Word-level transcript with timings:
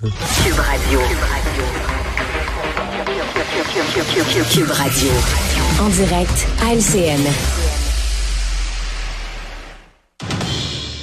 Cube 0.00 0.60
Radio. 0.60 1.00
Cube 4.52 4.70
Radio. 4.70 5.10
En 5.82 5.88
direct 5.88 6.46
à 6.62 6.72
LCN. 6.72 7.26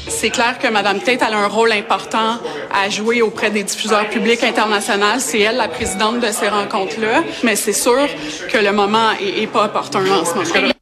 C'est 0.08 0.30
clair 0.30 0.58
que 0.60 0.70
Mme 0.70 1.02
Tate 1.02 1.22
a 1.24 1.28
un 1.28 1.48
rôle 1.48 1.74
important 1.74 2.38
à 2.74 2.90
jouer 2.90 3.22
auprès 3.22 3.52
des 3.52 3.64
diffuseurs 3.64 4.08
publics 4.08 4.46
internationaux. 4.46 5.20
C'est 5.20 5.42
elle 5.42 5.58
la 5.58 5.68
présidente 5.68 6.22
de 6.22 6.28
ces 6.28 6.48
rencontres-là. 6.48 7.24
Mais 7.44 7.58
c'est 7.58 7.74
sûr 7.74 8.08
que 8.50 8.58
le 8.58 8.72
moment 8.72 9.12
est, 9.20 9.48
pas 9.48 9.66
opportun 9.66 10.06
en 10.10 10.24
ce 10.24 10.36
moment 10.36 10.75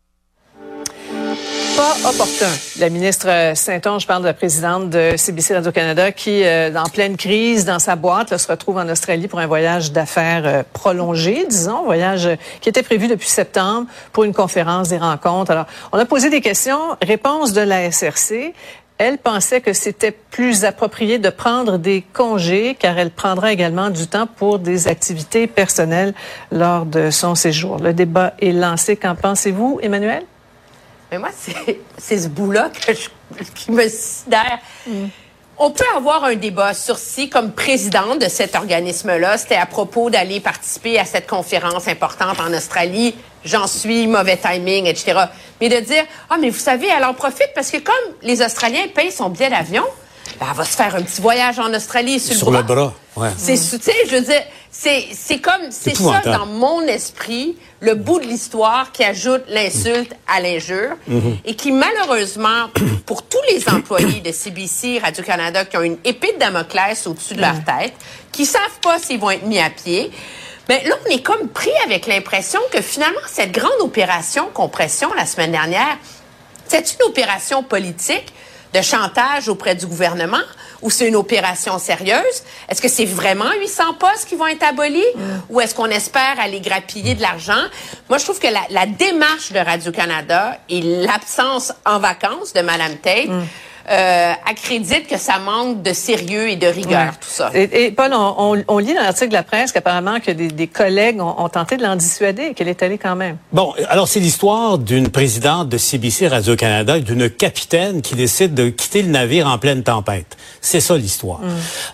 pas 1.75 1.95
opportun. 2.07 2.49
La 2.79 2.89
ministre 2.89 3.53
Saint-Onge 3.55 4.05
parle 4.05 4.21
de 4.21 4.27
la 4.27 4.33
présidente 4.33 4.89
de 4.89 5.13
CBC 5.17 5.55
Radio-Canada 5.55 6.11
qui, 6.11 6.43
euh, 6.43 6.73
en 6.75 6.89
pleine 6.89 7.17
crise, 7.17 7.65
dans 7.65 7.79
sa 7.79 7.95
boîte, 7.95 8.35
se 8.37 8.47
retrouve 8.47 8.77
en 8.77 8.87
Australie 8.89 9.27
pour 9.27 9.39
un 9.39 9.47
voyage 9.47 9.91
d'affaires 9.91 10.43
euh, 10.45 10.63
prolongé, 10.73 11.45
disons, 11.49 11.83
voyage 11.83 12.29
qui 12.61 12.69
était 12.69 12.83
prévu 12.83 13.07
depuis 13.07 13.29
septembre 13.29 13.87
pour 14.11 14.23
une 14.23 14.33
conférence, 14.33 14.89
des 14.89 14.97
rencontres. 14.97 15.51
Alors, 15.51 15.65
on 15.91 15.97
a 15.97 16.05
posé 16.05 16.29
des 16.29 16.41
questions, 16.41 16.79
réponse 17.01 17.53
de 17.53 17.61
la 17.61 17.91
SRC. 17.91 18.53
Elle 18.99 19.17
pensait 19.17 19.61
que 19.61 19.73
c'était 19.73 20.11
plus 20.11 20.65
approprié 20.65 21.17
de 21.17 21.29
prendre 21.29 21.77
des 21.77 22.03
congés 22.13 22.75
car 22.77 22.97
elle 22.99 23.09
prendra 23.09 23.51
également 23.51 23.89
du 23.89 24.07
temps 24.07 24.27
pour 24.27 24.59
des 24.59 24.87
activités 24.87 25.47
personnelles 25.47 26.13
lors 26.51 26.85
de 26.85 27.09
son 27.09 27.35
séjour. 27.35 27.77
Le 27.79 27.93
débat 27.93 28.33
est 28.39 28.51
lancé. 28.51 28.95
Qu'en 28.95 29.15
pensez-vous, 29.15 29.79
Emmanuel? 29.81 30.23
Mais 31.13 31.19
moi, 31.19 31.29
c'est 31.99 32.17
ce 32.17 32.27
bout-là 32.27 32.71
qui 33.53 33.71
me 33.71 33.87
sidère. 33.87 34.57
Mm. 34.87 35.05
On 35.59 35.69
peut 35.69 35.85
avoir 35.95 36.23
un 36.23 36.33
débat 36.33 36.73
sur 36.73 36.97
si, 36.97 37.29
comme 37.29 37.51
présidente 37.51 38.17
de 38.17 38.27
cet 38.27 38.55
organisme-là, 38.55 39.37
c'était 39.37 39.57
à 39.57 39.67
propos 39.67 40.09
d'aller 40.09 40.39
participer 40.39 40.97
à 40.97 41.05
cette 41.05 41.27
conférence 41.27 41.87
importante 41.87 42.39
en 42.39 42.51
Australie. 42.51 43.13
J'en 43.45 43.67
suis, 43.67 44.07
mauvais 44.07 44.37
timing, 44.37 44.87
etc. 44.87 45.25
Mais 45.61 45.69
de 45.69 45.81
dire, 45.81 46.03
ah, 46.31 46.37
mais 46.41 46.49
vous 46.49 46.57
savez, 46.57 46.87
elle 46.87 47.03
en 47.03 47.13
profite 47.13 47.51
parce 47.53 47.69
que 47.69 47.77
comme 47.77 48.15
les 48.23 48.41
Australiens 48.41 48.87
payent 48.95 49.11
son 49.11 49.29
billet 49.29 49.51
d'avion, 49.51 49.85
ben, 50.39 50.47
elle 50.49 50.57
va 50.57 50.65
se 50.65 50.75
faire 50.75 50.95
un 50.95 51.01
petit 51.01 51.21
voyage 51.21 51.59
en 51.59 51.73
Australie 51.73 52.19
sur, 52.19 52.35
sur 52.35 52.51
le 52.51 52.63
bras. 52.63 52.93
Ouais. 53.15 53.29
C'est, 53.37 53.55
tu 53.55 53.59
sais, 53.59 53.93
je 54.09 54.15
veux 54.15 54.21
dire, 54.21 54.41
c'est, 54.71 55.07
c'est 55.13 55.39
comme, 55.39 55.69
c'est 55.69 55.95
ça 55.95 56.21
dans 56.25 56.47
mon 56.47 56.81
esprit, 56.81 57.55
le 57.79 57.93
bout 57.93 58.19
de 58.19 58.25
l'histoire 58.25 58.91
qui 58.91 59.03
ajoute 59.03 59.43
l'insulte 59.47 60.13
à 60.27 60.39
l'injure 60.39 60.95
mhm. 61.07 61.37
et 61.45 61.55
qui 61.55 61.71
malheureusement, 61.71 62.69
pour 63.05 63.23
tous 63.23 63.41
les 63.51 63.69
employés 63.69 64.21
de 64.21 64.31
CBC, 64.31 64.99
Radio-Canada, 65.03 65.65
qui 65.65 65.77
ont 65.77 65.83
une 65.83 65.99
épée 66.03 66.33
de 66.33 66.39
Damoclès 66.39 67.05
au-dessus 67.05 67.35
de 67.35 67.41
leur 67.41 67.63
tête, 67.63 67.93
qui 68.31 68.45
savent 68.45 68.79
pas 68.81 68.97
s'ils 68.97 69.19
vont 69.19 69.29
être 69.29 69.45
mis 69.45 69.59
à 69.59 69.69
pied, 69.69 70.11
mais 70.69 70.81
ben, 70.83 70.89
là, 70.89 70.95
on 71.05 71.09
est 71.09 71.21
comme 71.21 71.49
pris 71.49 71.73
avec 71.85 72.07
l'impression 72.07 72.59
que 72.71 72.81
finalement, 72.81 73.19
cette 73.27 73.51
grande 73.51 73.81
opération 73.81 74.49
compression 74.53 75.13
la 75.13 75.25
semaine 75.25 75.51
dernière, 75.51 75.97
c'est 76.67 76.93
une 76.93 77.05
opération 77.07 77.63
politique 77.63 78.32
de 78.73 78.81
chantage 78.81 79.47
auprès 79.49 79.75
du 79.75 79.85
gouvernement 79.85 80.41
ou 80.81 80.89
c'est 80.89 81.07
une 81.07 81.15
opération 81.15 81.79
sérieuse? 81.79 82.43
Est-ce 82.67 82.81
que 82.81 82.89
c'est 82.89 83.05
vraiment 83.05 83.51
800 83.59 83.93
postes 83.99 84.27
qui 84.27 84.35
vont 84.35 84.47
être 84.47 84.63
abolis? 84.63 85.03
Ou 85.49 85.61
est-ce 85.61 85.75
qu'on 85.75 85.89
espère 85.89 86.39
aller 86.39 86.59
grappiller 86.59 87.15
de 87.15 87.21
l'argent? 87.21 87.63
Moi, 88.09 88.17
je 88.17 88.23
trouve 88.23 88.39
que 88.39 88.47
la, 88.47 88.85
démarche 88.85 89.51
de 89.51 89.59
Radio-Canada 89.59 90.57
et 90.69 90.81
l'absence 90.81 91.71
en 91.85 91.99
vacances 91.99 92.53
de 92.53 92.61
Mme 92.61 92.97
Tate 92.97 93.29
euh, 93.89 94.31
accrédite 94.49 95.07
que 95.07 95.17
ça 95.17 95.39
manque 95.39 95.81
de 95.81 95.91
sérieux 95.91 96.49
et 96.49 96.55
de 96.55 96.67
rigueur, 96.67 97.17
tout 97.19 97.27
ça. 97.29 97.51
Et, 97.53 97.91
Paul, 97.91 98.11
on, 98.13 98.63
on, 98.67 98.77
lit 98.77 98.93
dans 98.93 99.01
l'article 99.01 99.29
de 99.29 99.33
la 99.33 99.43
presse 99.43 99.73
qu'apparemment 99.73 100.19
que 100.21 100.31
des, 100.31 100.47
des, 100.47 100.67
collègues 100.67 101.19
ont, 101.19 101.49
tenté 101.49 101.75
de 101.75 101.83
l'en 101.83 101.97
dissuader 101.97 102.43
et 102.43 102.53
qu'elle 102.53 102.69
est 102.69 102.81
allée 102.81 102.97
quand 102.97 103.15
même. 103.15 103.37
Bon, 103.51 103.73
alors 103.89 104.07
c'est 104.07 104.21
l'histoire 104.21 104.77
d'une 104.77 105.09
présidente 105.09 105.67
de 105.67 105.77
CBC 105.77 106.29
Radio-Canada, 106.29 106.99
d'une 106.99 107.29
capitaine 107.29 108.01
qui 108.01 108.15
décide 108.15 108.53
de 108.53 108.69
quitter 108.69 109.01
le 109.01 109.09
navire 109.09 109.47
en 109.47 109.57
pleine 109.57 109.83
tempête. 109.83 110.37
C'est 110.61 110.79
ça 110.79 110.95
l'histoire. 110.95 111.39
Mm. 111.39 111.47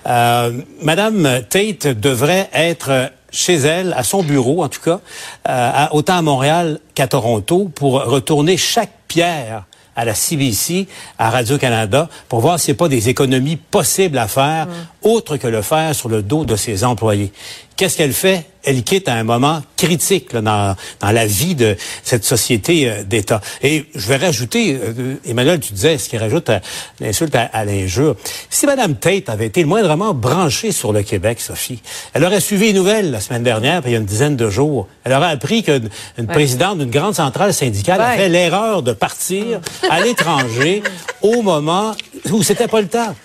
Euh, 0.07 0.51
Madame 0.83 1.41
Tate 1.49 1.87
devrait 1.87 2.49
être 2.53 3.11
chez 3.31 3.55
elle, 3.55 3.93
à 3.93 4.03
son 4.03 4.23
bureau 4.23 4.63
en 4.63 4.69
tout 4.69 4.81
cas, 4.81 4.99
euh, 5.47 5.85
autant 5.91 6.17
à 6.17 6.21
Montréal 6.21 6.79
qu'à 6.93 7.07
Toronto, 7.07 7.69
pour 7.73 8.03
retourner 8.03 8.57
chaque 8.57 8.91
pierre 9.07 9.63
à 9.99 10.05
la 10.05 10.15
CBC, 10.15 10.87
à 11.17 11.29
Radio-Canada, 11.29 12.07
pour 12.29 12.39
voir 12.39 12.57
s'il 12.57 12.73
n'y 12.73 12.77
a 12.77 12.79
pas 12.79 12.87
des 12.87 13.09
économies 13.09 13.57
possibles 13.57 14.17
à 14.17 14.29
faire, 14.29 14.67
mm. 14.67 14.71
Autre 15.09 15.37
que 15.37 15.47
le 15.47 15.61
faire 15.61 15.95
sur 15.95 16.09
le 16.09 16.21
dos 16.21 16.45
de 16.45 16.55
ses 16.55 16.83
employés. 16.83 17.31
Qu'est-ce 17.79 17.95
qu'elle 17.95 18.11
fait? 18.11 18.45
Elle 18.65 18.83
quitte 18.83 19.07
à 19.07 19.13
un 19.13 19.23
moment 19.23 19.61
critique 19.77 20.35
dans, 20.35 20.75
dans 20.99 21.11
la 21.11 21.25
vie 21.25 21.55
de 21.55 21.77
cette 22.03 22.25
société 22.25 22.89
euh, 22.89 23.03
d'État. 23.03 23.39
Et 23.63 23.85
je 23.95 24.05
vais 24.09 24.17
rajouter, 24.17 24.77
euh, 24.83 25.15
Emmanuel, 25.25 25.61
tu 25.61 25.71
disais, 25.71 25.97
ce 25.97 26.09
qui 26.09 26.17
rajoute 26.17 26.51
l'insulte 26.99 27.33
à, 27.35 27.63
l'injure. 27.63 28.17
Si 28.49 28.65
Mme 28.65 28.95
Tate 28.95 29.29
avait 29.29 29.45
été 29.45 29.61
le 29.61 29.67
moindrement 29.67 30.13
branchée 30.13 30.73
sur 30.73 30.91
le 30.91 31.03
Québec, 31.03 31.39
Sophie, 31.39 31.81
elle 32.13 32.25
aurait 32.25 32.41
suivi 32.41 32.65
les 32.65 32.73
nouvelles 32.73 33.11
la 33.11 33.21
semaine 33.21 33.43
dernière, 33.43 33.81
il 33.85 33.93
y 33.93 33.95
a 33.95 33.99
une 33.99 34.03
dizaine 34.03 34.35
de 34.35 34.49
jours. 34.49 34.89
Elle 35.05 35.13
aurait 35.13 35.31
appris 35.31 35.63
qu'une 35.63 36.27
présidente 36.27 36.79
d'une 36.79 36.91
grande 36.91 37.15
centrale 37.15 37.53
syndicale 37.53 38.01
a 38.01 38.17
fait 38.17 38.27
l'erreur 38.27 38.83
de 38.83 38.91
partir 38.91 39.61
à 39.89 40.01
l'étranger 40.01 40.83
au 41.21 41.41
moment 41.43 41.95
où 42.29 42.43
c'était 42.43 42.67
pas 42.67 42.81
le 42.81 42.89
temps. 42.89 43.15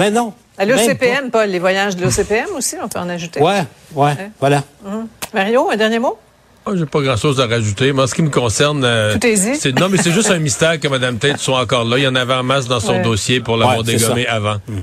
Mais 0.00 0.10
non, 0.10 0.32
à 0.60 0.64
l'OCPM, 0.66 1.30
Paul, 1.30 1.48
les 1.48 1.58
voyages 1.58 1.96
de 1.96 2.04
l'OCPM 2.04 2.48
aussi, 2.56 2.76
on 2.82 2.88
peut 2.88 2.98
en 2.98 3.08
ajouter. 3.08 3.40
Ouais, 3.40 3.64
ouais, 3.94 4.30
voilà. 4.38 4.62
Hum. 4.86 5.08
Mario, 5.32 5.70
un 5.70 5.76
dernier 5.76 5.98
mot? 5.98 6.18
Oh, 6.66 6.72
j'ai 6.76 6.84
pas 6.84 7.00
grand-chose 7.00 7.40
à 7.40 7.46
rajouter. 7.46 7.92
Moi, 7.92 8.06
ce 8.06 8.14
qui 8.14 8.22
me 8.22 8.28
concerne, 8.28 8.84
euh, 8.84 9.14
Tout 9.14 9.26
est 9.26 9.78
non, 9.78 9.88
mais 9.88 9.96
c'est 9.96 10.12
juste 10.12 10.30
un 10.30 10.38
mystère 10.38 10.78
que 10.78 10.86
Mme 10.88 11.16
Tate 11.18 11.38
soit 11.38 11.58
encore 11.58 11.84
là. 11.84 11.96
Il 11.96 12.04
y 12.04 12.06
en 12.06 12.14
avait 12.14 12.34
en 12.34 12.42
masse 12.42 12.68
dans 12.68 12.80
son 12.80 13.00
dossier 13.00 13.40
pour 13.40 13.56
l'avoir 13.56 13.82
dégommé 13.82 14.26
avant. 14.26 14.56
Oui, 14.68 14.76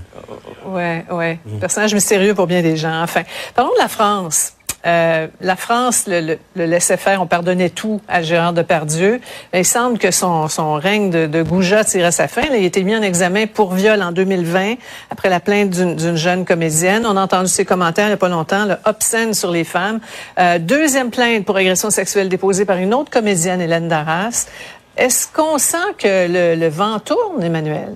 Ouais, 0.66 1.06
ouais. 1.12 1.40
Personnage 1.62 1.94
mystérieux 1.94 2.34
pour 2.34 2.48
bien 2.48 2.62
des 2.62 2.76
gens. 2.76 3.02
Enfin, 3.04 3.22
parlons 3.56 3.72
de 3.72 3.80
la 3.80 3.88
France. 3.88 4.54
Euh, 4.86 5.28
la 5.42 5.56
France 5.56 6.06
le, 6.08 6.38
laissait 6.56 6.98
faire, 6.98 7.22
on 7.22 7.28
pardonnait 7.28 7.70
tout 7.70 8.00
à 8.08 8.22
Gérard 8.22 8.54
Depardieu. 8.54 9.20
Il 9.54 9.66
semble 9.66 9.98
que 9.98 10.12
son, 10.12 10.48
son 10.48 10.76
règne 10.76 11.10
de, 11.10 11.26
de 11.28 11.42
Gouja 11.42 11.84
tirait 11.84 12.12
sa 12.12 12.28
fin. 12.28 12.44
il 12.44 12.54
a 12.54 12.58
été 12.58 12.84
mis 12.84 12.96
en 12.96 13.02
examen 13.02 13.48
pour 13.48 13.74
viol 13.74 14.02
en 14.02 14.12
2020 14.12 14.76
après 15.10 15.30
la 15.30 15.40
plainte 15.40 15.72
d'une 15.72 16.16
jeune 16.16 16.46
comédienne. 16.46 17.06
On 17.06 17.18
a 17.18 17.22
entendu 17.22 17.50
ses 17.50 17.66
commentaires 17.66 18.06
il 18.06 18.10
n'y 18.10 18.14
a 18.14 18.18
pas 18.18 18.30
longtemps, 18.30 18.66
le 18.66 18.76
obscène 18.86 19.34
sur 19.34 19.52
les 19.52 19.64
femmes. 19.64 20.00
Euh, 20.40 20.60
deuxième 20.60 21.10
plainte 21.10 21.46
pour 21.46 21.58
agression 21.58 21.90
sexuelle 21.90 22.30
déposée 22.30 22.66
par 22.66 22.78
une 22.78 22.94
autre 22.94 23.10
comédienne, 23.10 23.62
Hélène 23.62 23.88
Darras. 23.88 24.48
Est-ce 24.96 25.28
qu'on 25.28 25.58
sent 25.58 25.78
que 25.98 26.28
le, 26.28 26.60
le 26.60 26.68
vent 26.70 27.00
tourne, 27.00 27.44
Emmanuel? 27.44 27.96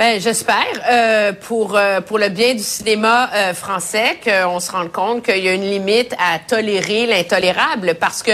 Ben, 0.00 0.18
j'espère 0.18 0.64
euh, 0.90 1.34
pour 1.34 1.76
euh, 1.76 2.00
pour 2.00 2.18
le 2.18 2.30
bien 2.30 2.54
du 2.54 2.62
cinéma 2.62 3.28
euh, 3.34 3.52
français 3.52 4.18
qu'on 4.24 4.58
se 4.58 4.72
rende 4.72 4.90
compte 4.90 5.22
qu'il 5.22 5.44
y 5.44 5.48
a 5.50 5.52
une 5.52 5.60
limite 5.60 6.14
à 6.18 6.38
tolérer 6.38 7.04
l'intolérable. 7.04 7.96
Parce 8.00 8.22
que 8.22 8.32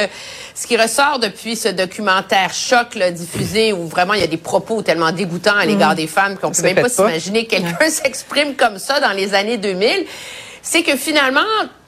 ce 0.54 0.64
qui 0.68 0.76
ressort 0.76 1.18
depuis 1.18 1.56
ce 1.56 1.66
documentaire 1.66 2.54
choc 2.54 2.94
là, 2.94 3.10
diffusé 3.10 3.72
où 3.72 3.88
vraiment 3.88 4.14
il 4.14 4.20
y 4.20 4.22
a 4.22 4.28
des 4.28 4.36
propos 4.36 4.82
tellement 4.82 5.10
dégoûtants 5.10 5.56
à 5.56 5.66
l'égard 5.66 5.94
mm. 5.94 5.96
des 5.96 6.06
femmes 6.06 6.38
qu'on 6.38 6.52
peut 6.52 6.62
même 6.62 6.76
pas 6.76 6.88
s'imaginer 6.88 7.46
que 7.46 7.56
quelqu'un 7.56 7.76
s'exprime 7.90 8.54
comme 8.54 8.78
ça 8.78 9.00
dans 9.00 9.10
les 9.10 9.34
années 9.34 9.58
2000, 9.58 10.06
c'est 10.62 10.84
que 10.84 10.94
finalement 10.94 11.40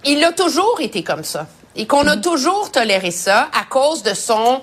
il 0.05 0.25
a 0.25 0.33
toujours 0.33 0.81
été 0.81 1.05
comme 1.05 1.23
ça. 1.23 1.47
Et 1.77 1.87
qu'on 1.87 2.09
a 2.09 2.17
mm. 2.17 2.21
toujours 2.21 2.73
toléré 2.73 3.13
ça 3.13 3.49
à 3.57 3.63
cause 3.71 4.03
de 4.03 4.15
son 4.15 4.61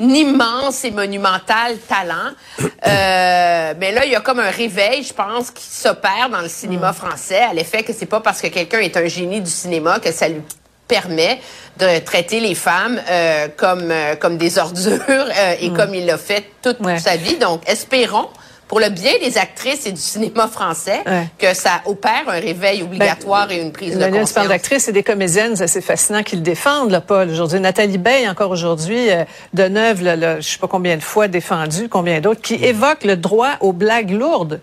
immense 0.00 0.84
et 0.84 0.90
monumental 0.90 1.78
talent. 1.88 2.32
Euh, 2.60 3.74
mais 3.78 3.92
là, 3.92 4.04
il 4.04 4.12
y 4.12 4.16
a 4.16 4.20
comme 4.20 4.40
un 4.40 4.50
réveil, 4.50 5.02
je 5.02 5.12
pense, 5.12 5.50
qui 5.50 5.64
s'opère 5.64 6.28
dans 6.30 6.40
le 6.40 6.48
cinéma 6.48 6.92
mm. 6.92 6.94
français 6.94 7.40
à 7.40 7.52
l'effet 7.52 7.82
que 7.82 7.92
c'est 7.92 8.06
pas 8.06 8.20
parce 8.20 8.40
que 8.40 8.48
quelqu'un 8.48 8.80
est 8.80 8.96
un 8.96 9.06
génie 9.06 9.40
du 9.40 9.50
cinéma 9.50 9.98
que 9.98 10.12
ça 10.12 10.28
lui 10.28 10.42
permet 10.86 11.40
de 11.78 11.98
traiter 11.98 12.40
les 12.40 12.54
femmes 12.54 13.00
euh, 13.10 13.48
comme 13.56 13.90
euh, 13.90 14.14
comme 14.14 14.38
des 14.38 14.58
ordures 14.58 15.26
et 15.60 15.70
mm. 15.70 15.76
comme 15.76 15.94
il 15.94 16.06
l'a 16.06 16.18
fait 16.18 16.44
toute 16.62 16.78
sa 16.98 17.16
vie. 17.16 17.36
Donc, 17.36 17.62
espérons 17.68 18.28
pour 18.68 18.80
le 18.80 18.88
bien 18.88 19.12
des 19.22 19.38
actrices 19.38 19.86
et 19.86 19.92
du 19.92 20.00
cinéma 20.00 20.48
français, 20.48 21.02
que 21.38 21.54
ça 21.54 21.82
opère 21.86 22.24
un 22.28 22.40
réveil 22.40 22.82
obligatoire 22.82 23.50
et 23.50 23.60
une 23.60 23.72
prise 23.72 23.96
de 23.96 24.04
conscience. 24.04 24.28
Tu 24.28 24.34
parles 24.34 24.48
d'actrices 24.48 24.88
et 24.88 24.92
des 24.92 25.02
comédiennes, 25.02 25.56
c'est 25.56 25.80
fascinant 25.80 26.22
qu'ils 26.22 26.42
défendent, 26.42 26.90
là, 26.90 27.00
Paul. 27.00 27.30
Aujourd'hui, 27.30 27.60
Nathalie 27.60 27.98
Bay, 27.98 28.28
encore 28.28 28.50
aujourd'hui, 28.50 29.10
euh, 29.10 29.24
de 29.54 29.68
Neuve, 29.68 30.00
je 30.40 30.46
sais 30.46 30.58
pas 30.58 30.68
combien 30.68 30.96
de 30.96 31.02
fois 31.02 31.28
défendue, 31.28 31.88
combien 31.88 32.20
d'autres, 32.20 32.42
qui 32.42 32.54
évoquent 32.54 33.04
le 33.04 33.16
droit 33.16 33.52
aux 33.60 33.72
blagues 33.72 34.10
lourdes 34.10 34.60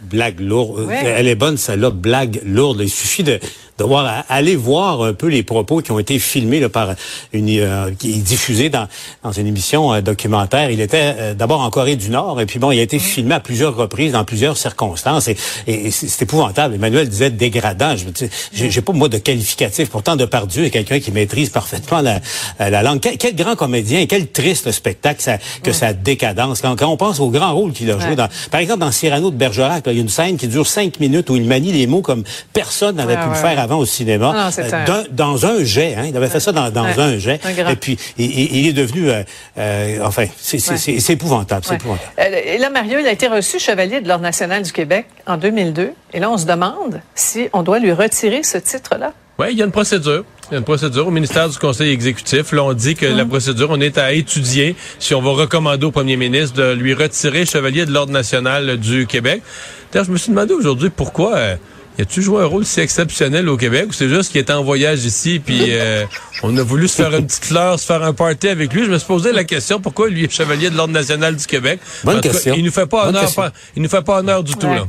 blague 0.00 0.40
lourde. 0.40 0.88
Elle 0.90 1.28
est 1.28 1.34
bonne, 1.34 1.56
celle-là, 1.56 1.90
blague 1.90 2.40
lourde. 2.44 2.80
Il 2.82 2.90
suffit 2.90 3.22
de, 3.22 3.40
devoir 3.78 4.24
aller 4.28 4.56
voir 4.56 5.02
un 5.02 5.12
peu 5.14 5.26
les 5.26 5.42
propos 5.42 5.80
qui 5.80 5.90
ont 5.90 5.98
été 5.98 6.18
filmés 6.18 6.60
là, 6.60 6.68
par 6.68 6.94
une 7.32 7.48
euh, 7.58 7.90
qui 7.98 8.12
est 8.12 8.22
diffusé 8.22 8.68
dans, 8.68 8.86
dans 9.22 9.32
une 9.32 9.46
émission 9.46 9.92
euh, 9.92 10.00
documentaire. 10.00 10.70
Il 10.70 10.80
était 10.80 11.14
euh, 11.18 11.34
d'abord 11.34 11.60
en 11.60 11.70
Corée 11.70 11.96
du 11.96 12.10
Nord 12.10 12.40
et 12.40 12.46
puis 12.46 12.58
bon, 12.58 12.70
il 12.70 12.78
a 12.78 12.82
été 12.82 12.98
filmé 12.98 13.34
à 13.34 13.40
plusieurs 13.40 13.74
reprises 13.74 14.12
dans 14.12 14.24
plusieurs 14.24 14.56
circonstances 14.56 15.28
et, 15.28 15.36
et, 15.66 15.90
c'est 15.90 16.22
épouvantable. 16.22 16.74
Emmanuel 16.74 17.08
disait 17.08 17.30
dégradant. 17.30 17.96
Je 17.96 18.26
j'ai 18.52 18.80
pas 18.80 18.92
moi 18.92 19.08
de 19.08 19.18
qualificatif. 19.18 19.90
Pourtant, 19.90 20.16
de 20.16 20.24
par 20.24 20.46
Dieu, 20.46 20.64
est 20.64 20.70
quelqu'un 20.70 21.00
qui 21.00 21.10
maîtrise 21.10 21.50
parfaitement 21.50 22.00
la, 22.00 22.20
la 22.58 22.82
langue. 22.82 23.00
Quel, 23.00 23.34
grand 23.34 23.56
comédien, 23.56 24.06
quel 24.06 24.28
triste 24.28 24.70
spectacle 24.70 25.20
ça, 25.20 25.38
que 25.62 25.72
sa 25.72 25.92
décadence. 25.92 26.60
Quand, 26.60 26.76
quand, 26.76 26.88
on 26.88 26.96
pense 26.96 27.20
au 27.20 27.30
grand 27.30 27.54
rôle 27.54 27.72
qu'il 27.72 27.90
a 27.90 27.98
joué 27.98 28.16
dans, 28.16 28.28
par 28.50 28.60
exemple, 28.60 28.80
dans 28.80 28.92
Cyrano 28.92 29.30
de 29.30 29.36
Bergerac, 29.36 29.84
il 29.86 29.94
y 29.94 29.98
a 29.98 30.00
une 30.00 30.08
scène 30.08 30.36
qui 30.36 30.48
dure 30.48 30.66
cinq 30.66 31.00
minutes 31.00 31.30
où 31.30 31.36
il 31.36 31.44
manie 31.44 31.72
les 31.72 31.86
mots 31.86 32.02
comme 32.02 32.24
personne 32.52 32.96
n'avait 32.96 33.16
pu 33.16 33.28
le 33.28 33.34
faire 33.34 33.58
avant 33.64 33.78
au 33.78 33.86
cinéma. 33.86 34.50
Euh, 34.58 35.02
dans 35.10 35.46
un 35.46 35.64
jet, 35.64 35.94
hein, 35.96 36.04
il 36.06 36.16
avait 36.16 36.28
fait 36.28 36.40
ça 36.40 36.52
dans, 36.52 36.70
dans 36.70 36.84
un 36.84 37.18
jet. 37.18 37.40
et 37.68 37.76
puis, 37.76 37.98
il, 38.16 38.56
il 38.56 38.68
est 38.68 38.72
devenu, 38.72 39.10
euh, 39.10 39.22
euh, 39.58 39.98
enfin, 40.02 40.26
c'est 40.36 41.10
épouvantable, 41.10 41.64
c'est 41.64 41.74
épouvantable. 41.74 42.10
et 42.18 42.58
là, 42.58 42.70
Mario, 42.70 42.98
il 43.00 43.06
a 43.06 43.12
été 43.12 43.26
reçu 43.26 43.58
chevalier 43.58 44.00
de 44.00 44.08
l'Ordre 44.08 44.22
national 44.22 44.62
du 44.62 44.72
Québec 44.72 45.06
en 45.26 45.36
2002. 45.36 45.92
Et 46.12 46.20
là, 46.20 46.30
on 46.30 46.36
se 46.36 46.46
demande 46.46 47.00
si 47.14 47.48
on 47.52 47.62
doit 47.62 47.78
lui 47.78 47.92
retirer 47.92 48.42
ce 48.42 48.58
titre-là. 48.58 49.12
Oui, 49.38 49.46
il 49.50 49.58
y 49.58 49.62
a 49.62 49.64
une 49.64 49.72
procédure. 49.72 50.24
Il 50.50 50.52
y 50.52 50.54
a 50.56 50.58
une 50.58 50.64
procédure 50.64 51.08
au 51.08 51.10
ministère 51.10 51.48
du 51.48 51.58
Conseil 51.58 51.90
exécutif. 51.90 52.52
Là, 52.52 52.62
on 52.62 52.72
dit 52.72 52.94
que 52.94 53.06
la 53.06 53.22
hum. 53.22 53.28
procédure, 53.28 53.68
on 53.70 53.80
est 53.80 53.98
à 53.98 54.12
étudier 54.12 54.76
si 54.98 55.14
on 55.14 55.22
va 55.22 55.30
recommander 55.30 55.86
au 55.86 55.90
premier 55.90 56.16
ministre 56.16 56.56
de 56.56 56.72
lui 56.72 56.94
retirer 56.94 57.46
chevalier 57.46 57.86
de 57.86 57.92
l'Ordre 57.92 58.12
national 58.12 58.76
du 58.76 59.06
Québec. 59.06 59.42
D'ailleurs, 59.90 60.06
je 60.06 60.12
me 60.12 60.18
suis 60.18 60.30
demandé 60.30 60.52
aujourd'hui 60.52 60.90
pourquoi... 60.90 61.34
Euh, 61.34 61.56
y 61.98 62.02
a-tu 62.02 62.22
joué 62.22 62.42
un 62.42 62.46
rôle 62.46 62.64
si 62.64 62.80
exceptionnel 62.80 63.48
au 63.48 63.56
Québec 63.56 63.86
ou 63.88 63.92
c'est 63.92 64.08
juste 64.08 64.32
qu'il 64.32 64.40
était 64.40 64.52
en 64.52 64.64
voyage 64.64 65.04
ici 65.04 65.40
puis 65.44 65.66
euh, 65.68 66.04
on 66.42 66.56
a 66.56 66.62
voulu 66.62 66.88
se 66.88 67.02
faire 67.02 67.14
une 67.14 67.26
petite 67.26 67.44
fleur, 67.44 67.78
se 67.78 67.86
faire 67.86 68.02
un 68.02 68.12
party 68.12 68.48
avec 68.48 68.72
lui? 68.72 68.84
Je 68.84 68.90
me 68.90 68.98
suis 68.98 69.06
posé 69.06 69.32
la 69.32 69.44
question 69.44 69.80
pourquoi 69.80 70.08
lui 70.08 70.24
est 70.24 70.30
chevalier 70.30 70.70
de 70.70 70.76
l'ordre 70.76 70.92
national 70.92 71.36
du 71.36 71.46
Québec? 71.46 71.80
Bonne 72.02 72.20
question. 72.20 72.54
il 72.56 72.64
nous 72.64 72.72
fait 72.72 72.86
pas 72.86 73.08
honneur, 73.08 73.30
il 73.76 73.82
nous 73.82 73.88
fait 73.88 74.02
pas 74.02 74.18
honneur 74.18 74.42
du 74.42 74.54
tout 74.54 74.68
là. 74.68 74.86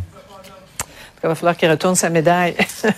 Il 1.23 1.27
va 1.27 1.33
falloir 1.33 1.57
qu'il 1.57 1.69
retourne 1.71 1.95
sa 1.95 2.11
médaille 2.11 2.55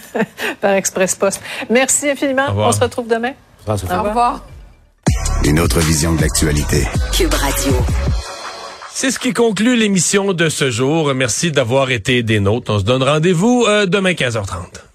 par 0.62 0.72
Express 0.72 1.16
Post. 1.16 1.42
Merci 1.70 2.10
infiniment. 2.10 2.48
On 2.58 2.74
se 2.74 2.82
retrouve 2.82 3.08
demain. 3.08 3.32
Au 3.66 3.74
revoir. 3.74 4.44
Une 5.46 5.60
autre 5.62 5.80
vision 5.80 6.14
de 6.14 6.22
l'actualité. 6.22 6.86
Cube 7.14 7.34
Radio. 7.34 7.74
C'est 9.00 9.12
ce 9.12 9.20
qui 9.20 9.32
conclut 9.32 9.76
l'émission 9.76 10.34
de 10.34 10.50
ce 10.50 10.72
jour. 10.72 11.14
Merci 11.14 11.52
d'avoir 11.52 11.92
été 11.92 12.24
des 12.24 12.40
nôtres. 12.40 12.74
On 12.74 12.80
se 12.80 12.84
donne 12.84 13.04
rendez-vous 13.04 13.64
euh, 13.68 13.86
demain 13.86 14.14
15h30. 14.14 14.87